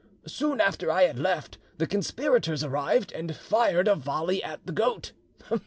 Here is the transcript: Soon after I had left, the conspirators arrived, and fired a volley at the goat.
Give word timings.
Soon 0.25 0.59
after 0.59 0.89
I 0.89 1.03
had 1.03 1.19
left, 1.19 1.59
the 1.77 1.85
conspirators 1.85 2.63
arrived, 2.63 3.11
and 3.11 3.35
fired 3.35 3.87
a 3.87 3.93
volley 3.93 4.43
at 4.43 4.65
the 4.65 4.73
goat. 4.73 5.11